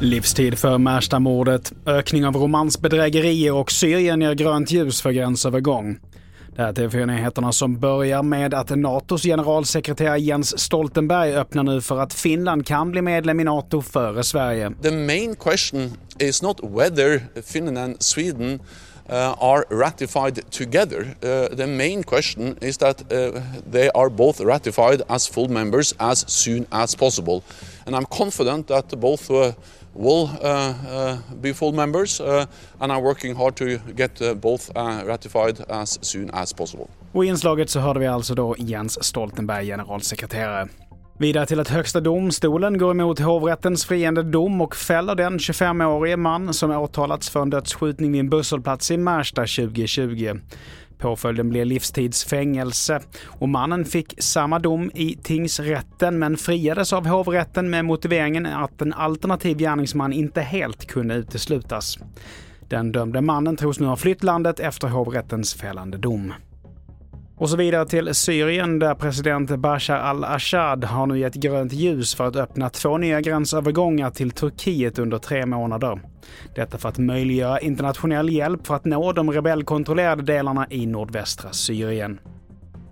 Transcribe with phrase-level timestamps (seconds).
[0.00, 5.98] Livstid för Märsta-mordet, ökning av romansbedrägerier och Syrien ger grönt ljus för gränsövergång.
[6.56, 11.98] Det här är TV4-nyheterna som börjar med att NATOs generalsekreterare Jens Stoltenberg öppnar nu för
[11.98, 14.72] att Finland kan bli medlem i NATO före Sverige.
[14.82, 18.60] The main question is not whether Finland and Sweden
[19.10, 21.16] uh, are ratified together.
[21.22, 23.40] Uh, the main question is that uh,
[23.72, 27.42] they are both ratified as full members as soon as possible.
[27.86, 29.52] And I'm confident that both uh,
[29.98, 32.46] will uh, uh, be full members, uh,
[32.78, 33.64] and are working hard to
[33.96, 36.86] get uh, both uh, ratified as soon as possible.
[37.12, 40.68] Och i inslaget så hörde vi alltså då Jens Stoltenberg, generalsekreterare.
[41.18, 46.54] Vidare till att Högsta domstolen går emot hovrättens friande dom och fäller den 25-årige man
[46.54, 50.34] som åtalats för en dödsskjutning vid en busshållplats i Märsta 2020.
[50.98, 57.84] Påföljden blev livstidsfängelse och mannen fick samma dom i tingsrätten men friades av hovrätten med
[57.84, 61.98] motiveringen att en alternativ gärningsman inte helt kunde uteslutas.
[62.68, 66.32] Den dömde mannen tros nu ha flytt landet efter hovrättens fällande dom.
[67.38, 72.24] Och så vidare till Syrien där president Bashar al-Assad har nu gett grönt ljus för
[72.24, 76.00] att öppna två nya gränsövergångar till Turkiet under tre månader.
[76.54, 82.18] Detta för att möjliggöra internationell hjälp för att nå de rebellkontrollerade delarna i nordvästra Syrien.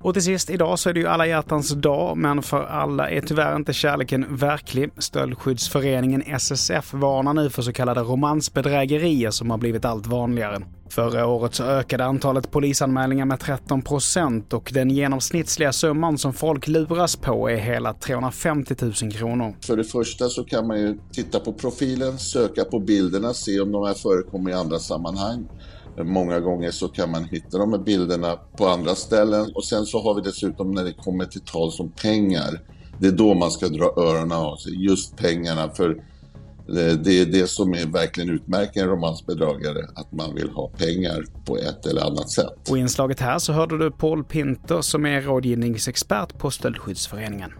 [0.00, 3.20] Och till sist, idag så är det ju alla hjärtans dag, men för alla är
[3.20, 4.90] tyvärr inte kärleken verklig.
[4.98, 10.62] Stöldskyddsföreningen SSF varnar nu för så kallade romansbedrägerier som har blivit allt vanligare.
[10.90, 16.68] Förra året så ökade antalet polisanmälningar med 13 procent och den genomsnittliga summan som folk
[16.68, 19.54] luras på är hela 350 000 kronor.
[19.66, 23.72] För det första så kan man ju titta på profilen, söka på bilderna, se om
[23.72, 25.48] de här förekommer i andra sammanhang.
[26.04, 30.02] Många gånger så kan man hitta de här bilderna på andra ställen och sen så
[30.02, 32.60] har vi dessutom när det kommer till tal som pengar.
[32.98, 35.70] Det är då man ska dra öronen av sig, just pengarna.
[35.70, 40.68] För eh, det är det som är verkligen utmärker en romansbedragare, att man vill ha
[40.68, 42.70] pengar på ett eller annat sätt.
[42.70, 47.52] Och i inslaget här så hörde du Paul Pinter som är rådgivningsexpert på Stöldskyddsföreningen.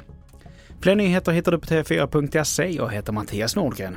[0.81, 2.69] Fler nyheter hittar du på tv4.se.
[2.69, 3.97] Jag heter Mattias Nordgren.